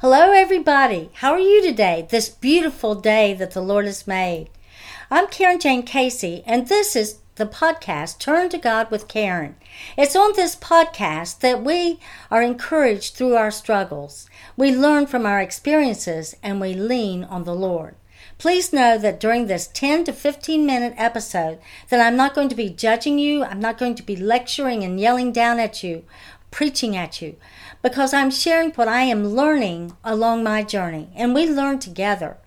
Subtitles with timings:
[0.00, 1.08] Hello, everybody.
[1.14, 2.06] How are you today?
[2.10, 4.50] This beautiful day that the Lord has made.
[5.10, 9.56] I'm Karen Jane Casey, and this is the podcast Turn to God with Karen.
[9.96, 11.98] It's on this podcast that we
[12.30, 14.28] are encouraged through our struggles.
[14.54, 17.94] We learn from our experiences and we lean on the Lord.
[18.36, 21.58] Please know that during this 10 to 15 minute episode
[21.88, 25.00] that I'm not going to be judging you, I'm not going to be lecturing and
[25.00, 26.04] yelling down at you,
[26.56, 27.36] preaching at you
[27.82, 32.38] because I'm sharing what I am learning along my journey, and we learn together.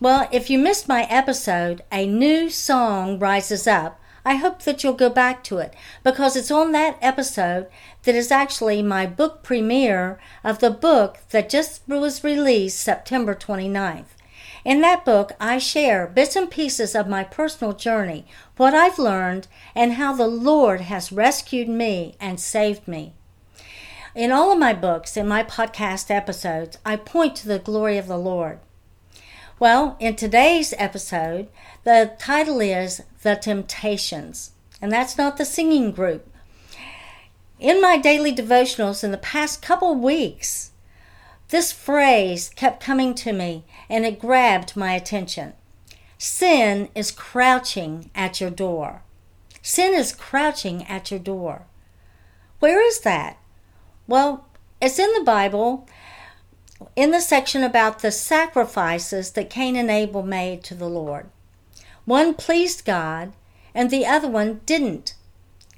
[0.00, 4.92] Well, if you missed my episode, A New Song Rises Up, I hope that you'll
[4.92, 7.66] go back to it because it's on that episode
[8.04, 14.14] that is actually my book premiere of the book that just was released September 29th.
[14.64, 18.24] In that book, I share bits and pieces of my personal journey,
[18.56, 23.15] what I've learned, and how the Lord has rescued me and saved me.
[24.16, 28.06] In all of my books and my podcast episodes, I point to the glory of
[28.06, 28.60] the Lord.
[29.58, 31.48] Well, in today's episode,
[31.84, 36.26] the title is The Temptations, and that's not the singing group.
[37.60, 40.70] In my daily devotionals in the past couple weeks,
[41.50, 45.52] this phrase kept coming to me and it grabbed my attention.
[46.16, 49.02] Sin is crouching at your door.
[49.60, 51.66] Sin is crouching at your door.
[52.60, 53.36] Where is that?
[54.06, 54.46] Well,
[54.80, 55.86] it's in the Bible,
[56.94, 61.28] in the section about the sacrifices that Cain and Abel made to the Lord.
[62.04, 63.32] One pleased God,
[63.74, 65.14] and the other one didn't.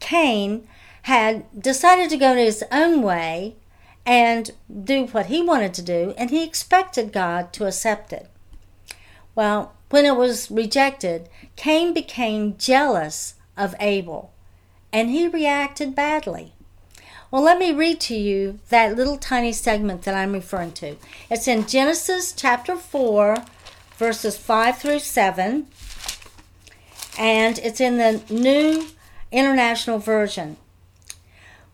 [0.01, 0.69] Cain
[1.03, 3.57] had decided to go his own way
[4.05, 4.51] and
[4.85, 8.29] do what he wanted to do, and he expected God to accept it.
[9.35, 14.33] Well, when it was rejected, Cain became jealous of Abel,
[14.93, 16.53] and he reacted badly.
[17.31, 20.97] Well, let me read to you that little tiny segment that I'm referring to.
[21.31, 23.45] It's in Genesis chapter 4,
[23.99, 25.67] verses 5 through 7,
[27.19, 28.87] and it's in the New
[29.31, 30.57] International Version.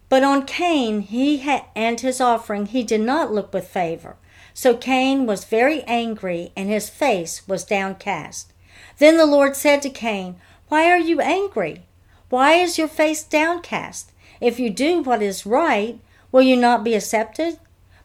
[0.09, 4.16] But on Cain he ha- and his offering he did not look with favor.
[4.54, 8.53] So Cain was very angry, and his face was downcast.
[8.98, 10.34] Then the Lord said to Cain,
[10.66, 11.84] Why are you angry?
[12.28, 14.10] Why is your face downcast?
[14.40, 15.98] If you do what is right,
[16.32, 17.58] will you not be accepted?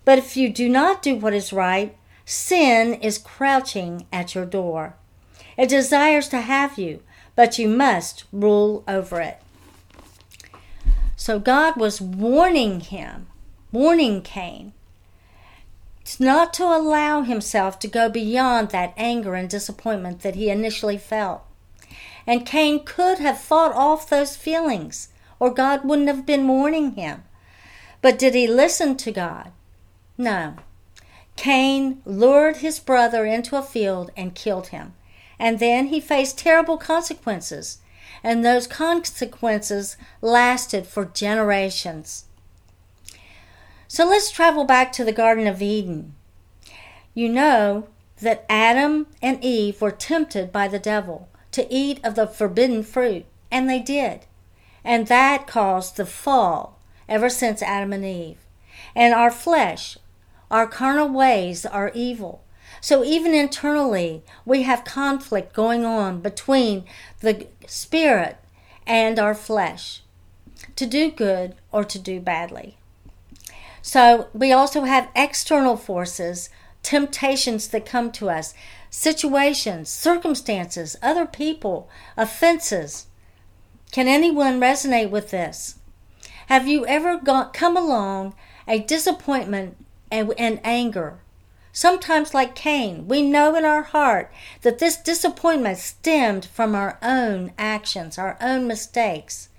[0.05, 1.95] But if you do not do what is right,
[2.25, 4.95] sin is crouching at your door.
[5.57, 7.01] It desires to have you,
[7.35, 9.39] but you must rule over it.
[11.15, 13.27] So God was warning him,
[13.71, 14.73] warning Cain,
[16.17, 21.43] not to allow himself to go beyond that anger and disappointment that he initially felt.
[22.25, 25.09] And Cain could have fought off those feelings
[25.39, 27.23] or God wouldn't have been warning him.
[28.01, 29.51] But did he listen to God?
[30.17, 30.55] No.
[31.35, 34.93] Cain lured his brother into a field and killed him.
[35.39, 37.79] And then he faced terrible consequences.
[38.21, 42.25] And those consequences lasted for generations.
[43.87, 46.13] So let's travel back to the Garden of Eden.
[47.13, 47.87] You know
[48.21, 53.25] that Adam and Eve were tempted by the devil to eat of the forbidden fruit,
[53.49, 54.25] and they did.
[54.83, 58.37] And that caused the fall ever since Adam and Eve.
[58.95, 59.97] And our flesh,
[60.49, 62.43] our carnal ways are evil.
[62.81, 66.85] So even internally, we have conflict going on between
[67.19, 68.37] the spirit
[68.87, 70.01] and our flesh
[70.75, 72.77] to do good or to do badly.
[73.81, 76.49] So we also have external forces,
[76.83, 78.53] temptations that come to us,
[78.89, 83.07] situations, circumstances, other people, offenses,
[83.91, 85.75] can anyone resonate with this?
[86.47, 88.35] Have you ever got, come along
[88.67, 89.77] a disappointment
[90.11, 91.19] and, and anger?
[91.71, 97.53] Sometimes, like Cain, we know in our heart that this disappointment stemmed from our own
[97.57, 99.49] actions, our own mistakes.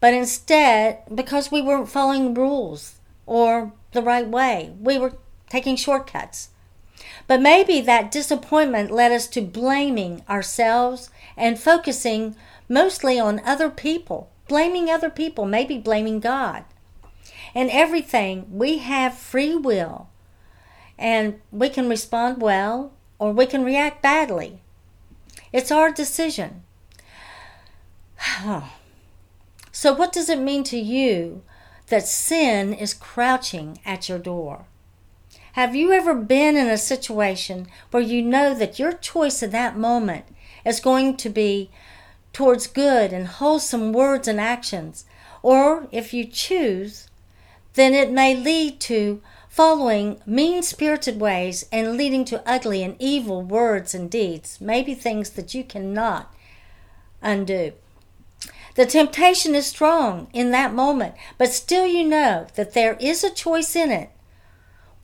[0.00, 2.96] But instead, because we weren't following rules
[3.26, 5.16] or the right way, we were
[5.48, 6.48] taking shortcuts.
[7.26, 12.36] But maybe that disappointment led us to blaming ourselves and focusing
[12.68, 16.64] mostly on other people, blaming other people, maybe blaming God.
[17.54, 20.08] And everything, we have free will,
[20.98, 24.60] and we can respond well or we can react badly.
[25.52, 26.64] It's our decision.
[29.72, 31.42] so, what does it mean to you
[31.88, 34.66] that sin is crouching at your door?
[35.52, 39.78] Have you ever been in a situation where you know that your choice in that
[39.78, 40.24] moment
[40.64, 41.70] is going to be
[42.34, 45.06] towards good and wholesome words and actions.
[45.42, 47.08] Or if you choose,
[47.74, 53.40] then it may lead to following mean spirited ways and leading to ugly and evil
[53.40, 56.34] words and deeds, maybe things that you cannot
[57.22, 57.72] undo.
[58.74, 63.30] The temptation is strong in that moment, but still you know that there is a
[63.30, 64.10] choice in it.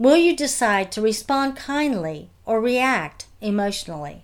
[0.00, 4.22] Will you decide to respond kindly or react emotionally?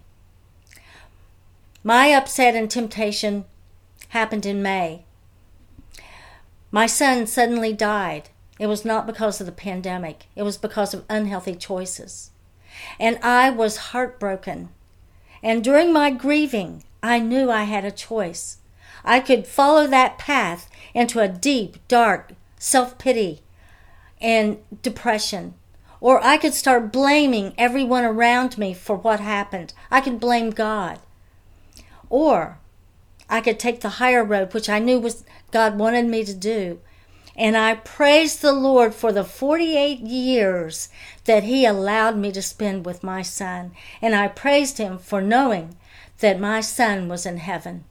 [1.85, 3.45] My upset and temptation
[4.09, 5.05] happened in May.
[6.71, 8.31] My son suddenly died.
[8.59, 12.31] It was not because of the pandemic, it was because of unhealthy choices.
[12.99, 14.71] And I was heartbroken.
[15.43, 18.61] And during my grieving, I knew I had a choice.
[19.05, 23.43] I could follow that path into a deep, dark self pity
[24.23, 25.53] and depression.
[26.01, 29.73] Or I could start blaming everyone around me for what happened.
[29.91, 31.01] I could blame God.
[32.11, 32.59] Or
[33.29, 36.81] I could take the higher road, which I knew was God wanted me to do.
[37.35, 40.89] And I praised the Lord for the 48 years
[41.25, 43.73] that He allowed me to spend with my son.
[44.01, 45.77] And I praised Him for knowing
[46.21, 47.85] that my son was in heaven.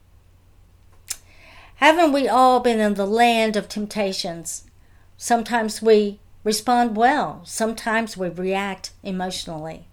[1.76, 4.64] Haven't we all been in the land of temptations?
[5.18, 9.88] Sometimes we respond well, sometimes we react emotionally.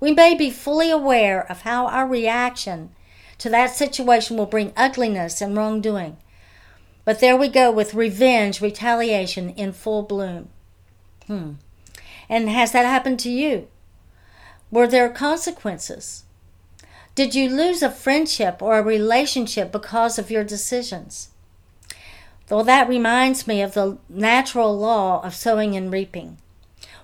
[0.00, 2.90] We may be fully aware of how our reaction
[3.38, 6.16] to that situation will bring ugliness and wrongdoing.
[7.04, 10.48] But there we go with revenge, retaliation in full bloom.
[11.26, 11.52] Hmm.
[12.28, 13.68] And has that happened to you?
[14.70, 16.24] Were there consequences?
[17.14, 21.28] Did you lose a friendship or a relationship because of your decisions?
[22.50, 26.38] Well, that reminds me of the natural law of sowing and reaping.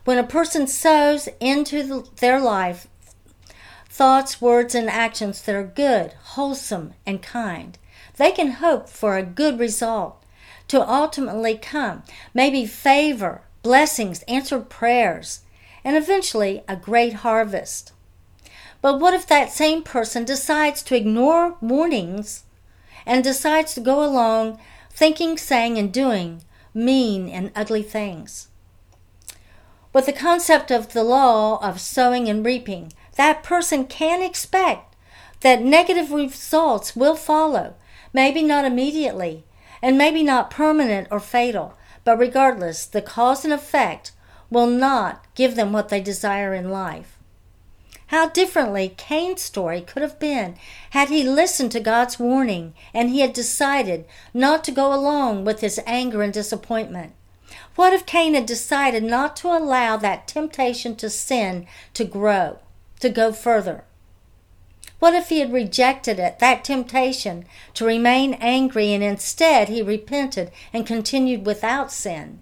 [0.05, 2.87] When a person sows into the, their life
[4.01, 7.77] thoughts, words, and actions that are good, wholesome, and kind.
[8.17, 10.25] They can hope for a good result
[10.69, 15.41] to ultimately come, maybe favor, blessings, answered prayers,
[15.85, 17.93] and eventually a great harvest.
[18.81, 22.45] But what if that same person decides to ignore warnings
[23.05, 24.59] and decides to go along
[25.01, 26.43] thinking, saying, and doing
[26.75, 28.49] mean and ugly things?
[29.95, 34.95] With the concept of the law of sowing and reaping, that person can expect
[35.41, 37.77] that negative results will follow,
[38.13, 39.43] maybe not immediately,
[39.81, 44.13] and maybe not permanent or fatal, but regardless, the cause and effect
[44.51, 47.17] will not give them what they desire in life.
[48.11, 50.57] How differently Cain's story could have been
[50.91, 54.05] had he listened to God's warning and he had decided
[54.35, 57.13] not to go along with his anger and disappointment.
[57.75, 62.59] What if Cain had decided not to allow that temptation to sin to grow?
[63.01, 63.85] to go further?
[64.99, 70.51] What if he had rejected it, that temptation to remain angry, and instead he repented
[70.73, 72.41] and continued without sin?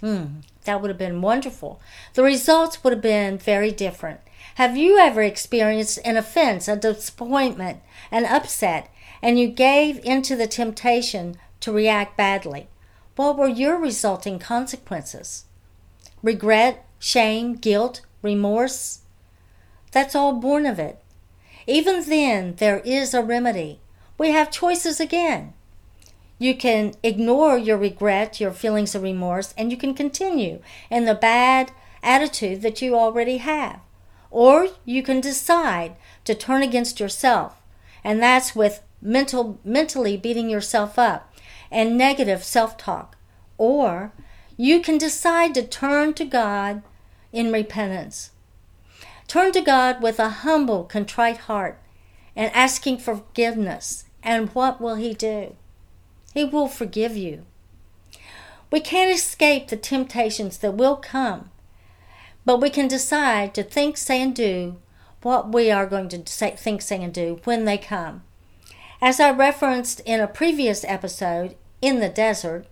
[0.00, 1.80] Hmm, that would have been wonderful.
[2.14, 4.20] The results would have been very different.
[4.56, 10.46] Have you ever experienced an offense, a disappointment, an upset, and you gave into the
[10.46, 12.68] temptation to react badly?
[13.16, 15.46] What were your resulting consequences?
[16.22, 19.00] Regret, shame, guilt, remorse?
[19.90, 21.02] That's all born of it.
[21.66, 23.80] Even then, there is a remedy.
[24.18, 25.54] We have choices again.
[26.38, 30.60] You can ignore your regret, your feelings of remorse, and you can continue
[30.90, 31.70] in the bad
[32.02, 33.80] attitude that you already have.
[34.32, 37.60] Or you can decide to turn against yourself,
[38.02, 41.34] and that's with mental mentally beating yourself up
[41.70, 43.16] and negative self-talk.
[43.58, 44.12] Or
[44.56, 46.82] you can decide to turn to God
[47.30, 48.30] in repentance.
[49.28, 51.78] Turn to God with a humble, contrite heart
[52.34, 54.06] and asking forgiveness.
[54.22, 55.56] And what will He do?
[56.32, 57.44] He will forgive you.
[58.70, 61.50] We can't escape the temptations that will come,
[62.44, 64.76] but we can decide to think, say, and do
[65.22, 68.22] what we are going to say, think, say, and do when they come.
[69.00, 72.66] As I referenced in a previous episode, In the Desert,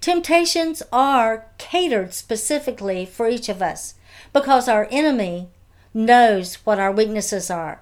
[0.00, 3.94] temptations are catered specifically for each of us
[4.32, 5.48] because our enemy
[5.94, 7.80] knows what our weaknesses are.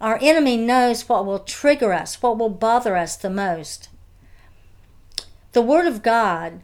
[0.00, 3.88] Our enemy knows what will trigger us, what will bother us the most.
[5.52, 6.60] The Word of God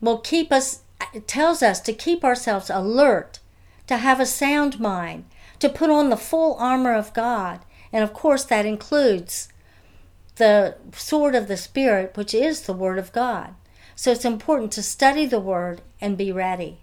[0.00, 0.82] will keep us,
[1.26, 3.40] tells us to keep ourselves alert,
[3.86, 5.24] to have a sound mind,
[5.58, 7.60] to put on the full armor of God.
[7.92, 9.48] And of course, that includes
[10.36, 13.54] the sword of the Spirit, which is the Word of God.
[13.94, 16.78] So it's important to study the Word and be ready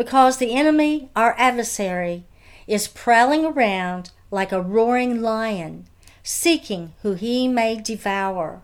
[0.00, 2.24] because the enemy, our adversary,
[2.66, 5.84] is prowling around like a roaring lion,
[6.22, 8.62] seeking who he may devour.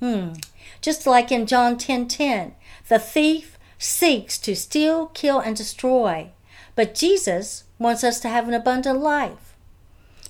[0.00, 0.32] Hmm.
[0.80, 2.54] Just like in John 10:10, 10, 10,
[2.88, 6.30] the thief seeks to steal, kill, and destroy,
[6.74, 9.54] but Jesus wants us to have an abundant life.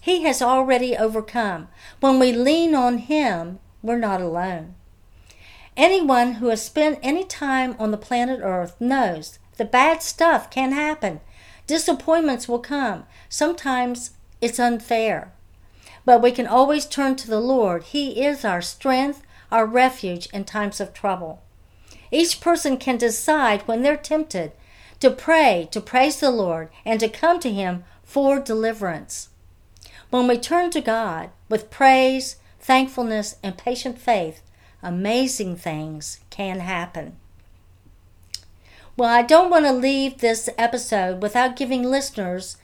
[0.00, 1.68] He has already overcome.
[2.00, 4.74] When we lean on Him, we're not alone.
[5.76, 10.72] Anyone who has spent any time on the planet Earth knows the bad stuff can
[10.72, 11.20] happen.
[11.66, 13.04] Disappointments will come.
[13.28, 14.10] Sometimes
[14.40, 15.32] it's unfair.
[16.04, 17.84] But we can always turn to the Lord.
[17.84, 19.22] He is our strength,
[19.52, 21.42] our refuge in times of trouble.
[22.10, 24.52] Each person can decide when they're tempted
[25.00, 29.28] to pray, to praise the Lord, and to come to Him for deliverance.
[30.10, 34.42] When we turn to God with praise, thankfulness, and patient faith,
[34.82, 37.16] amazing things can happen.
[38.96, 42.56] Well, I don't want to leave this episode without giving listeners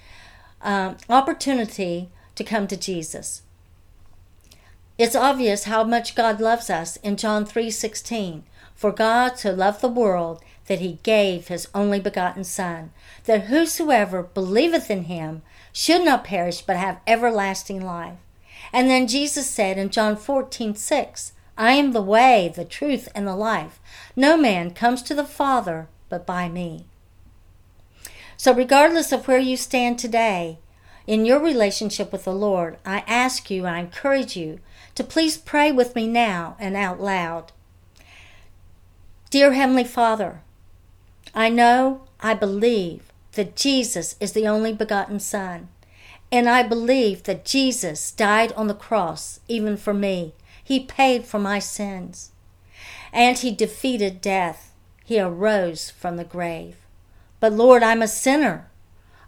[0.60, 3.42] um, opportunity to come to Jesus.
[4.98, 8.42] It's obvious how much God loves us in John 3:16.
[8.74, 12.90] For God so loved the world that he gave his only begotten Son,
[13.24, 18.18] that whosoever believeth in him should not perish but have everlasting life.
[18.72, 23.36] And then Jesus said in John 14:6, I am the way, the truth, and the
[23.36, 23.78] life.
[24.16, 26.86] No man comes to the Father but by me.
[28.36, 30.58] So, regardless of where you stand today
[31.06, 34.58] in your relationship with the Lord, I ask you, I encourage you
[34.98, 37.52] to please pray with me now and out loud.
[39.30, 40.40] Dear Heavenly Father,
[41.32, 45.68] I know, I believe that Jesus is the only begotten Son,
[46.32, 50.34] and I believe that Jesus died on the cross even for me.
[50.64, 52.32] He paid for my sins,
[53.12, 54.74] and He defeated death.
[55.04, 56.74] He arose from the grave.
[57.38, 58.68] But Lord, I'm a sinner.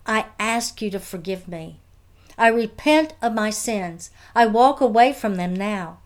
[0.05, 1.80] I ask you to forgive me.
[2.41, 4.11] I repent of my sins.
[4.35, 5.99] I walk away from them now.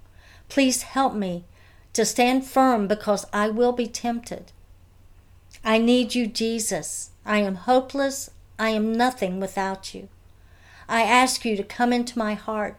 [0.48, 1.44] Please help me
[1.92, 4.50] to stand firm because I will be tempted.
[5.64, 7.10] I need you, Jesus.
[7.24, 8.30] I am hopeless.
[8.58, 10.08] I am nothing without you.
[10.88, 12.78] I ask you to come into my heart.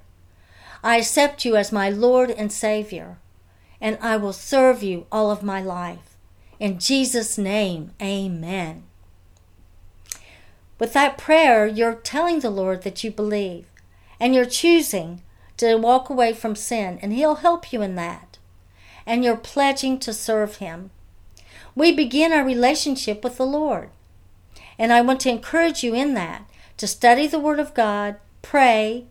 [0.83, 3.19] I accept you as my Lord and Savior,
[3.79, 6.17] and I will serve you all of my life.
[6.59, 8.83] In Jesus' name, amen.
[10.77, 13.65] With that prayer, you're telling the Lord that you believe,
[14.19, 15.21] and you're choosing
[15.57, 18.37] to walk away from sin, and He'll help you in that.
[19.05, 20.89] And you're pledging to serve Him.
[21.75, 23.89] We begin our relationship with the Lord.
[24.77, 29.05] And I want to encourage you in that to study the Word of God, pray,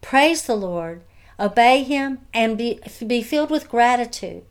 [0.00, 1.02] praise the Lord,
[1.40, 4.44] obey Him, and be, be filled with gratitude.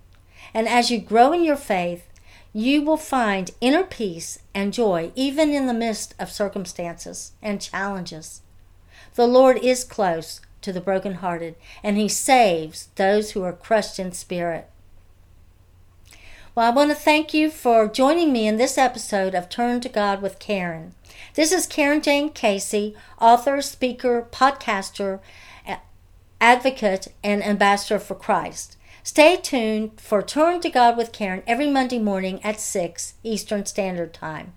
[0.53, 2.07] And as you grow in your faith,
[2.53, 8.41] you will find inner peace and joy even in the midst of circumstances and challenges.
[9.15, 14.11] The Lord is close to the brokenhearted, and He saves those who are crushed in
[14.11, 14.69] spirit.
[16.53, 19.89] Well, I want to thank you for joining me in this episode of Turn to
[19.89, 20.93] God with Karen.
[21.35, 25.19] This is Karen Jane Casey, author, speaker, podcaster,
[26.41, 28.75] advocate, and ambassador for Christ.
[29.03, 34.13] Stay tuned for Turn to God with Karen every Monday morning at 6 Eastern Standard
[34.13, 34.53] Time.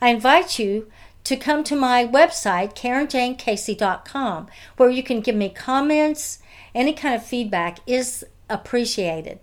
[0.00, 0.88] I invite you
[1.24, 6.38] to come to my website, KarenJaneCasey.com, where you can give me comments.
[6.72, 9.40] Any kind of feedback is appreciated.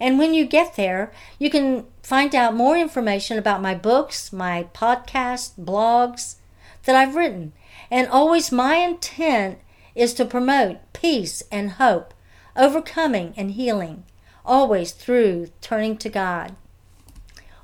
[0.00, 4.68] And when you get there, you can find out more information about my books, my
[4.74, 6.36] podcasts, blogs
[6.84, 7.52] that I've written.
[7.92, 9.58] And always my intent
[9.94, 12.12] is to promote peace and hope
[12.58, 14.04] overcoming and healing,
[14.44, 16.56] always through turning to God.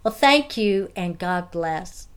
[0.02, 2.08] Well, thank you and God bless.